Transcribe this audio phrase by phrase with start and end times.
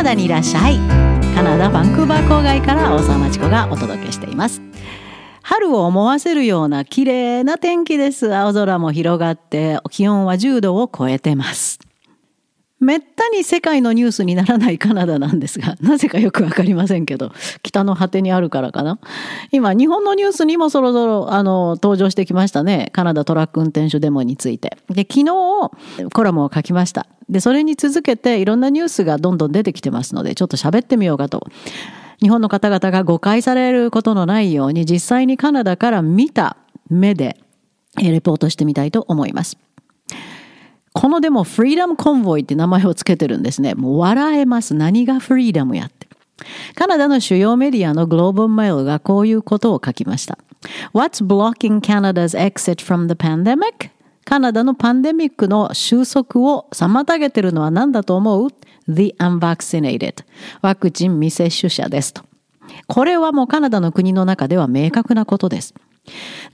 [0.00, 0.78] ナダにいらっしゃい。
[1.34, 4.62] カナダバンクーバー郊外から大沢町子がお届けしています。
[5.42, 8.34] 春を思わせるような綺麗な天気です。
[8.34, 11.80] 青空も広がって気温は10度を超えてます。
[12.80, 17.30] めったに世界のニュースにならないカナダなんですが、 なぜかよくわかりませんけど、
[17.62, 18.98] 北の果てにあるからかな。
[19.52, 22.88] 今、日本のニュースにもそろそろ、あの、登場してきましたね。
[22.92, 24.78] カナダトラック運転手デモについて。
[24.88, 27.06] で、昨日、コラムを書きました。
[27.28, 31.46] で、それに続けていろんなニュースがどんどん出てきてますので、ちょっと喋ってみようかと。
[32.22, 36.56] 日本の方々が誤解されることのないように、実際にカナダから見た
[36.88, 37.36] 目で、
[37.98, 39.58] レポートしてみたいと思います。
[40.92, 43.74] このでもフリーダムコンボイって名前をつけてるんですね。
[43.74, 44.74] もう笑えます。
[44.74, 46.08] 何がフリーダムやって。
[46.74, 50.38] カナダの主要メディアのグローブメールがこういうことを書きました。
[50.92, 53.90] What's blocking Canada's exit from the pandemic?
[54.24, 58.50] カナダのパンデミックの収束を妨げてるのは何だと思う
[58.88, 60.24] ?The unvaccinated
[60.60, 62.22] ワクチン未接種者ですと。
[62.86, 65.74] これはもうカナダの国の中では明確なことです。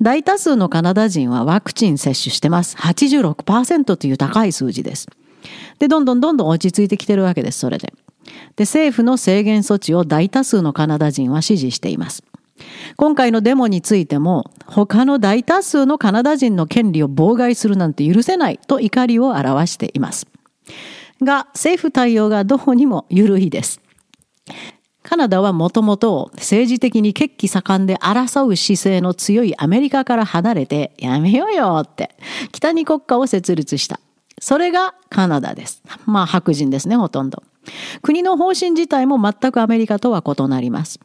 [0.00, 2.76] 大多数のカナダ人はワクチン接種してます。
[2.76, 5.08] 86%という高い数字です。
[5.78, 7.92] で、どんどんどんどん落ち着いてきてるわけです、それで。
[8.56, 12.22] で、政府の制限措置を大多数のカナダ人は支持しています。
[12.96, 20.26] 今回のデモについても、他の大多数のカナダ人の権利を妨害するなんて許せないと怒りを表しています。
[21.22, 23.80] が、政府対応がどうにも緩いです。
[25.06, 32.16] カナダはもともと政治的に血気盛んで争う姿勢の強いアメリカから離れてやめようよって
[32.50, 34.00] 北に国家を設立した。
[34.40, 35.80] それがカナダです。
[36.06, 37.44] まあ白人ですね、ほとんど。
[38.02, 40.98] 国の方針自体も全くアメリカとは異なります。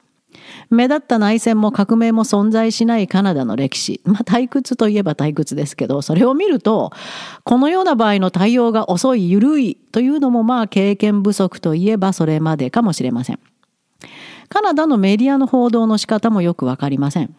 [0.71, 4.01] 目立った内戦も革命も存在しないカナダの歴史。
[4.03, 6.91] まあ退屈といえば退屈ですけど、それを見ると、
[7.43, 13.39] このような場合の対応が遅い、緩いというのもまあ経験不足といえばそれまでかもしれません。
[14.51, 17.33] カナダのメディアの報道の仕方もよくわかりません。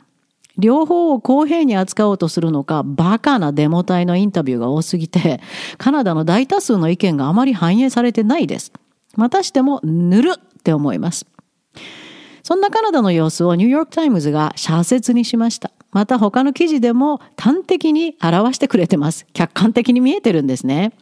[0.56, 5.42] 両方を公平に扱おうとするのか、バカなデモ隊のインタビューが多すぎて、
[5.76, 8.72] カナダの大多数の意見があまり反映されてないです。
[9.14, 11.26] またしても、ぬるって思います。
[12.42, 15.70] そんなカナダの様子をニューヨークタイムズが社説にしました。
[15.90, 19.26] また他の記事でも端的に表してくれてます。
[19.34, 20.92] 客観的に見えてるんですね。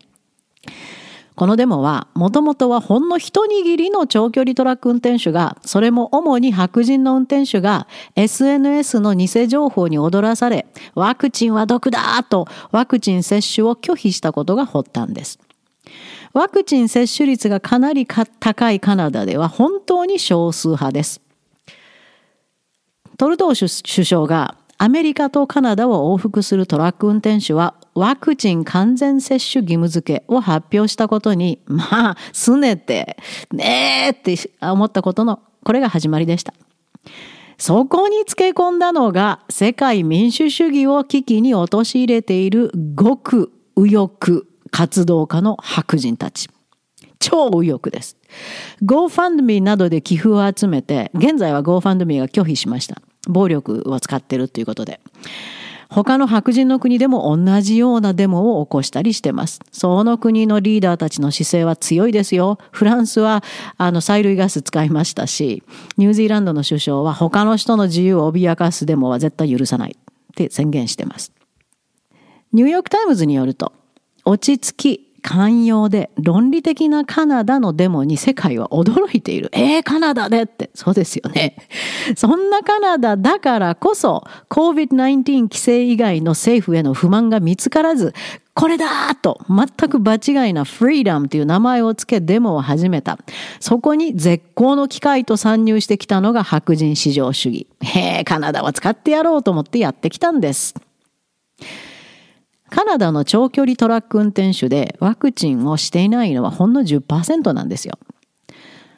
[1.40, 15.38] このデモは、もともとはほんの一握りの長距離トラック運転手が、それも主に白人の運転手が SNS の偽情報に踊らされ、ワクチンは毒だとワクチン接種を拒否したことが発端です。
[16.34, 21.22] ワクチン接種率がかなり高いカナダでは本当に少数派です。
[23.16, 33.18] トルドー首相がアメリカとカナダを往復するトラック運転手はワクチン完全接種義務付けを発表したことに、 まあ、すねて、
[33.52, 36.54] ねえって思ったことの、これが始まりでした。
[37.58, 46.48] そこにつけ込んだのが世界民主主義を危機に陥れている極右翼活動家の白人たち。
[47.18, 48.16] 超右翼です。
[48.82, 53.02] GoFundMe などで寄付を集めて、現在は GoFundMe が拒否しました。
[53.28, 55.00] 暴力を使ってるということで。
[55.90, 59.58] 他の白人の国でも同じようなデモを起こしたりしてます。
[59.72, 62.58] その国のリーダーたちの姿勢は強いですよ。
[62.70, 63.42] フランスは
[63.76, 65.64] あの催涙ガス使いましたし、
[65.96, 70.04] ニュージーランドの首相は他の人の自由を脅かすデモは絶対許さないっ
[70.36, 71.32] て宣言してます。
[72.52, 73.72] ニューヨークタイムズによると、
[74.24, 79.50] 落ち着き寛容で論理的なカナダのデモに世界は驚いている。
[79.52, 80.70] えー、カナダでって。
[80.74, 81.56] そうですよね。
[82.16, 88.14] そんなカナダだからこそ COVID-19 規制以外の政府への不満が見つからず、
[88.54, 93.18] これだと全く場違いな Freedom という名前を付けデモを始めた。
[93.60, 97.66] そこに絶好の機会と参入してきたのが白人至上主義。
[97.80, 100.74] へえ、カナダは使ってやろうと思ってやってきたんです。
[102.70, 107.98] カナダの長距離トラック運転手でワクチンをしていないのはほんの10%なんですよ。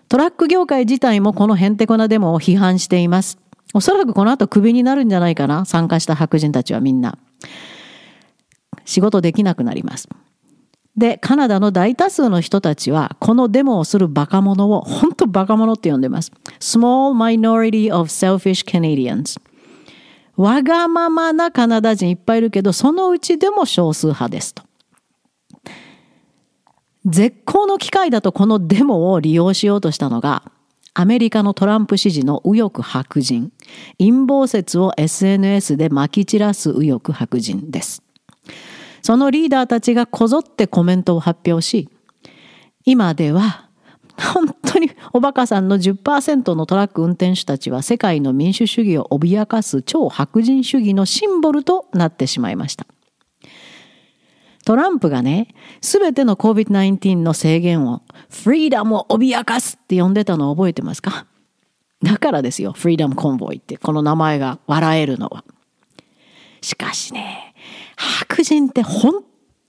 [0.09, 3.39] トラック業界自体もこのヘンテコなデモを批判しています。
[3.75, 7.17] おそらくこの後クビになるんじゃないかな参加した白人たちはみんな。
[8.85, 10.09] 仕事できなくなります。
[10.97, 16.31] で、カナダの大多数の人たちは、このデモをするバカ者を、本当バカ者って呼んでます。
[16.61, 19.41] small minority of selfish Canadians。
[20.37, 24.63] わがままなカナダ人いっぱいいるけど、そのうちでも少数派ですと。
[27.05, 30.51] 絶好の機会だとこのデモを利用しようとしたのが、
[30.95, 33.51] アメリカのトランプ支持の右翼白人、
[33.99, 38.03] 陰謀説を SNS で撒き散らす右翼白人です。
[39.03, 41.89] そのリーダーたちがこぞってコメントを発表し、
[42.85, 43.69] 今では
[44.19, 52.87] 本当におバカさんの10%のトラック運転手たちは世界の民主主義を脅かす超白人主義のシンボルとなってしまいました。
[54.65, 55.49] トランプがね、
[55.81, 61.27] すべての COVID-19 の制限をフリーダムを脅かすって呼んでたのを覚えてますか？
[62.01, 65.45] だからですよ、フリーダムコンボイってこの名前が笑えるのは。
[66.61, 67.55] しかしね、
[67.97, 69.25] 白人って本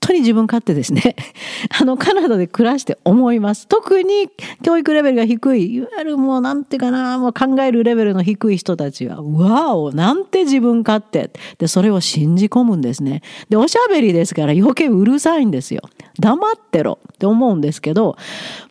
[0.06, 1.16] 当に自分勝手ですね。
[1.80, 3.66] あの、カナダで暮らして思います。
[3.66, 4.28] 特に
[4.62, 11.30] 教育レベルが低い、いわゆるもうなんていうかな、もう考えるレベルの低い人たちは、わお、なんて自分勝手。
[11.58, 13.22] で、それを信じ込むんですね。
[13.48, 15.80] で、おしゃべりですから余計うるさいんですよ。
[16.18, 18.16] 黙ってろって思うんですけど、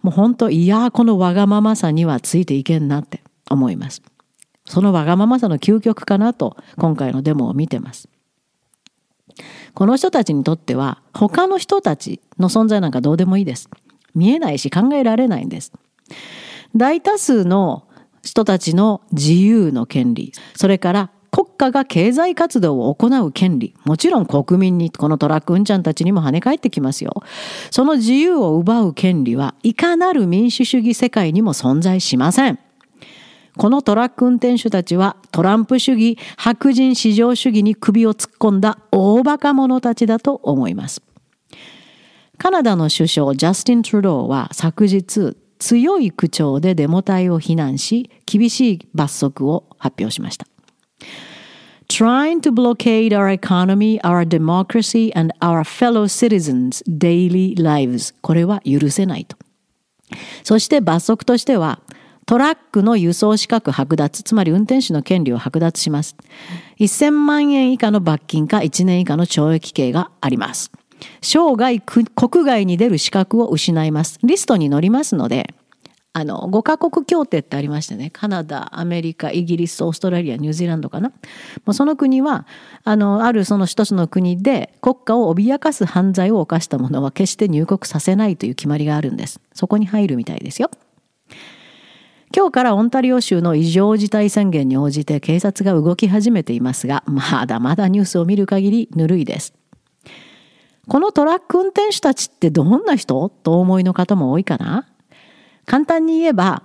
[0.02, 4.02] もう本当、いや、このわがままさにはついていけんなって思います。
[4.66, 8.08] そのわがままさの究極かなと、今回のデモを見てます。
[9.74, 13.70] この人たちにとっては他の人たちの存在なんかどうでもいいです。
[14.16, 15.72] 見えないし考えられないんです。
[16.76, 17.86] 大多数の
[18.24, 27.24] 人たちの自由の権利、それから国家が経済活動を行う権利、もちろん国民に、このトラックうんちゃんたちにも跳ね返ってきますよ。
[27.72, 32.60] その自由を奪う権利はいかなる民主主義世界にも存在しません。
[33.58, 41.02] このトラック運転手たちはトランプ主義、白人至上主義に首を突っ込んだ大バカ者たちだと思います。
[42.38, 50.48] カナダの首相ジャスティン・トゥローは昨日強い口調でデモ隊を非難し厳しい罰則を発表しました。
[51.90, 59.38] Trying to blockade our economy, our democracy and our fellow citizens' daily lives これは許せないと。
[60.44, 61.82] そして罰則としては
[62.26, 66.16] トラックの輸送資格剥奪、つまり運転手の権利を剥奪します。
[66.80, 70.72] 1000万円以下の罰金か1年以下の懲役刑があります。
[71.22, 74.20] 生涯国外に出る資格を失います。
[74.24, 75.54] リストに載りますので、
[76.16, 81.10] あの、5カ国協定ってありましてね、カナダ、アメリカ、イギリス、オーストラリア、ニュージーランドかな。
[81.10, 82.46] もうその国は、
[82.84, 89.42] あの、あるその一つの国で国家を脅かす犯罪を犯した者は決して入国させないという決まりがあるんです。
[89.54, 90.70] そこに入るみたいですよ。
[92.36, 99.54] 今日からオンタリオ州の異常事態宣言に応じて警察が動き始めていますが、まだまだニュースを見る限りぬるいです。
[100.88, 103.30] このトラック運転手たちってどんな人？
[103.30, 104.88] と思いの方も多いかな？
[105.68, 106.64] 簡単に言えば、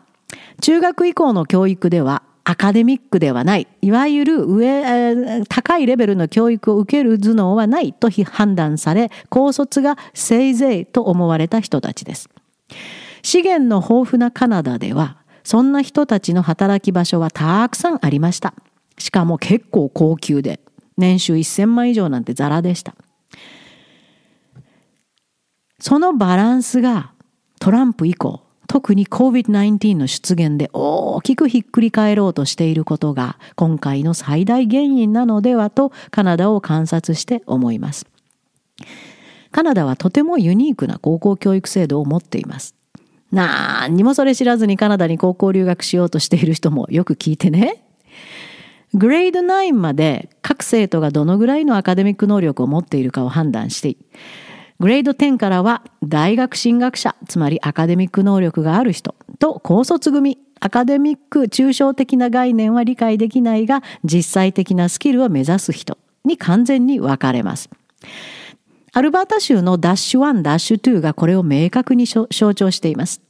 [0.63, 12.31] 中学以降の教育ではアカデミックではない、いわゆる上、高いレベルの教育を受ける頭脳はないと判断され、高卒がせいぜいと思われた人たちです。
[13.21, 15.18] 資源の豊富なカナダでは、
[15.49, 18.53] そんな人たちの働き場所はたくさんありました。
[18.99, 20.61] しかも結構高級で、
[20.99, 22.95] 年収1000万以上なんてザラでした。
[25.81, 27.13] そのバランスが
[27.61, 38.05] トランプ以降、特に COVID-19 の出現で大きくひっくり返ろうとしていることが今回の最大原因なのではとカナダを観察して思います。
[39.51, 42.78] カナダはとてもユニークな高校教育制度を持っています。
[43.31, 47.85] 何にもそれ知らずにカナダに高校留学しようとしている人もよく聞いてね。
[48.95, 53.99] グレード9まで各生徒がどのぐらいのアカデミック能力を持っているかを判断して
[54.81, 67.69] グレード10からは大学進学者、つまりアカデミック能力がある人と高卒組、アカデミック抽象的な概念は理解できないが実際的なスキルを目指す人に完全に分かれます。
[68.99, 73.23] アルバータ州のダッシュ1、ダッシュ2がこれを明確に象徴しています。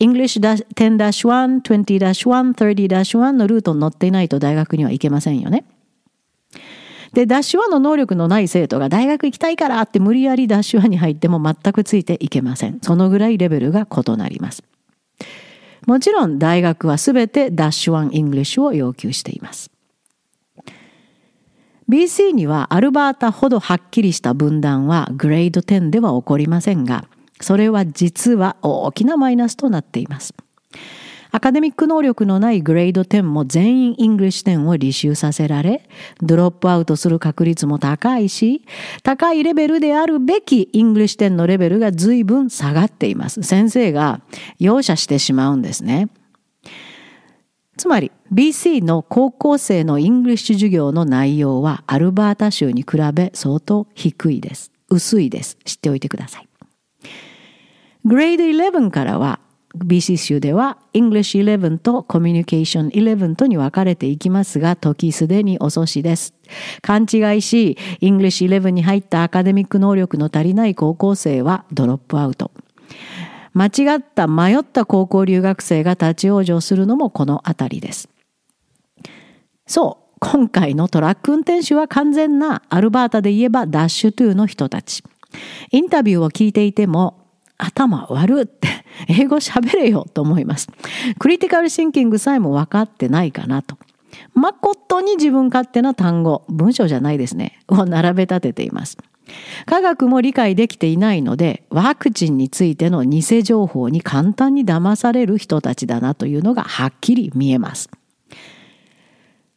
[0.00, 5.66] English 10-1、20-1、30-1のルートに乗っていないと大学には行けませんよね。
[7.12, 12.80] で、ダッシュ1の能力のない生徒が大学行きたいからって無理やりダッシュ1に入っても全くついていけません。
[12.82, 14.64] そのぐらいレベルが異なります。
[15.86, 19.70] もちろん大学はすべてダッシュ1 English を要求しています。
[21.88, 27.06] BC にはアルバータほどはっきりした分断はグレード10では起こりませんが、
[27.40, 30.34] それは実は大きなマイナスとなっています。
[31.30, 35.86] アカデミック能力のないグレード10も全員 English 10を履修させられ、
[36.22, 38.62] ドロップアウトする確率も高いし、
[39.02, 43.42] 高いレベルであるべき English 10のレベルが随分下がっています。
[43.42, 44.20] 先生が
[44.60, 46.08] 容赦してしまうんですね。
[47.84, 54.72] つまり BC の高校生のイングリッシュ授業の内容はアルバータ州に比べ相当低いです。
[54.88, 55.58] 薄いです。
[55.66, 56.48] 知っておいてください。
[58.06, 59.38] グレード11からは
[59.76, 66.32] BC 州では English 11と Communication 11とに分かれていきますが、時すでに遅しです。
[66.80, 72.50] 勘違いし、English 11に入ったアカデミック能力の足りない高校生はドロップアウト。
[73.54, 78.08] 間違った迷った高校留学生が立ち往生するのもこの辺りです。
[79.66, 85.02] そう、今回のトラック運転手は完全なアルバータで言えばダッシュトゥーの人たち。
[85.70, 87.24] インタビューを聞いていても
[87.56, 88.68] 頭悪って
[89.08, 90.68] 英語喋れよと思います。
[91.18, 93.78] クリティカルシンキングさえも分かってないかなと。
[94.34, 98.98] 誠に自分勝手な単語、文章じゃないですね、を並べ立てています。
[99.66, 107.88] 科学も理解できていないので、ワクチンについての偽情報に簡単に騙される人たちだなというのがはっきり見えます。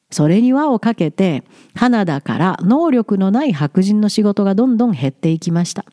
[0.10, 1.44] それに輪をかけて、
[1.76, 5.86] カナダから能力のない白人の仕事がどんどん減っていきました。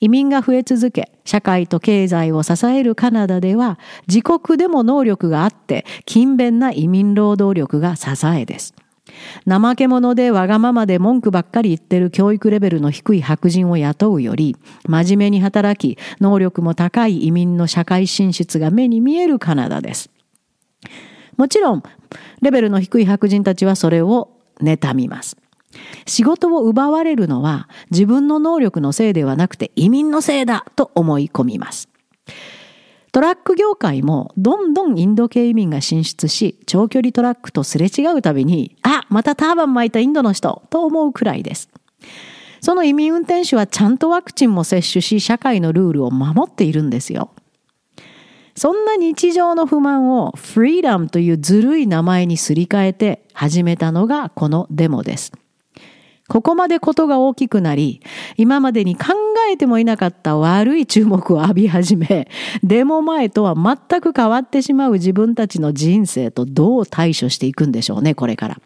[0.00, 8.74] 移民が増え続け、社会と経済を支えるカナダでは、自国でも能力があって、勤勉な移民労働力が支えです。
[9.46, 14.56] 怠け者でわがままで文句ばっかり言ってる教育レベルの低い白人を雇うより、
[14.86, 20.10] 真面目に働き、能力も高い移民の社会進出が目に見えるカナダです。
[21.36, 21.82] もちろん、
[22.42, 24.30] レベルの低い白人たちはそれを
[24.60, 25.36] 妬みます。
[26.06, 31.88] 仕事を奪われるのは自分の能力のせいではなくて移民のせいだと思い込みます。
[33.14, 41.70] トラック業界もどんどんインド系移民が進出し、長距離トラックとすれ違うたびに、あ、またターバン巻いたインドの人と思うくらいです。
[42.60, 47.30] その移民運転手はちゃんとワクチンも接種し、社会のルールを守っているんですよ。
[48.56, 55.30] そんな日常の不満をフリーダムというずるい名前にすり替えて始めたのがこのデモです。
[56.28, 58.00] ここまでことが大きくなり、
[58.36, 59.12] 今までに考
[59.50, 62.28] えてもいなかった悪い注目を浴び始め、
[62.62, 68.60] デモ前とは全く変わってしまう自分たちの人生とどう対処していくんでしょうね、これから。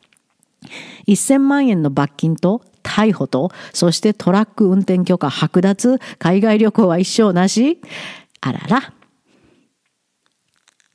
[1.09, 7.81] 1000万円の罰金と逮捕と、そしてトラック運転許可剥奪、海外旅行は一生なし
[8.41, 8.93] あらら。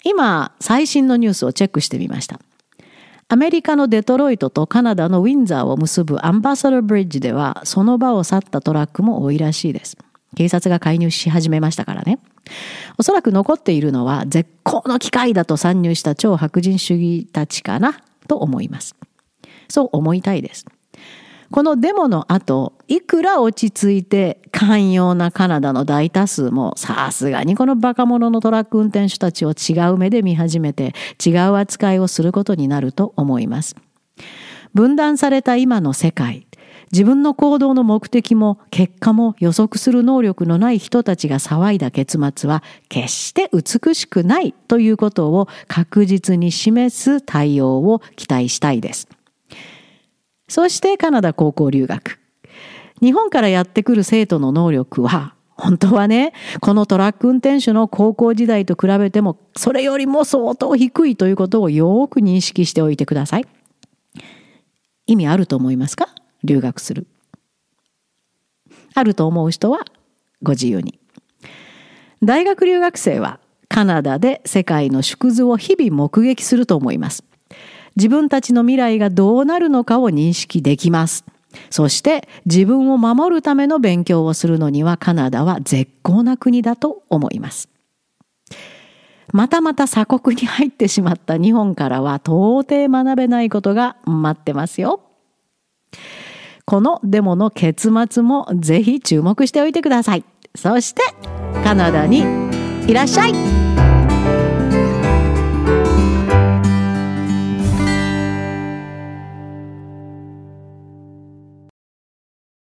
[0.05, 2.39] 今、最新のニュースをチェックしてみました。
[3.33, 9.97] アメリカのデトロイトとカナダのウィンザーを結ぶアンバサダーブリッジではその場を去ったトラックも多いらしいです。
[10.35, 12.19] 警察が介入し始めましたからね。
[12.99, 18.95] おそらく残っているのは絶好の機会だと参入した超白人主義たちかなと思います。
[19.67, 20.67] そう思いたいです。
[21.53, 33.75] このデモの後、いくら落ち着いて寛容なカナダの大多数もさすがにこのバカ者のトラック運転手たちを違う目で見始めて違う扱いをすることになると思います。
[34.73, 36.47] 分断された今の世界、
[36.91, 49.07] 自分の行動の目的も結果も予測する能力のない人たちが騒いだ結末は決して美しくないということを確実に示す対応を期待したいです。
[50.53, 52.19] そしてカナダ高校留学。
[53.01, 56.31] 日本からやってくる生徒の能力は、本当はね、
[56.61, 63.47] このトラック運転手の高校時代と比べても、それよりも相当低いということをよく認識しておいてください。
[65.07, 66.09] 意味あると思いますか？
[66.43, 67.07] 留学する。
[68.93, 69.79] あると思う人は
[70.43, 70.99] ご自由に。
[72.21, 77.23] 大学留学生はカナダで世界の縮図を日々目撃すると思います。
[77.95, 81.25] 自分たちの未来がどうなるのかを認識できます。
[81.69, 87.69] そして自分を守るための勉強をするのにはカナダは絶好な国だと思います。
[89.31, 95.01] またまた鎖国に入ってしまった日本からは到底学べないことが待ってますよ。
[96.65, 100.23] このデモの結末もぜひ注目しておいてください。
[100.55, 101.01] そして
[101.63, 102.23] カナダに
[102.87, 103.62] いらっしゃい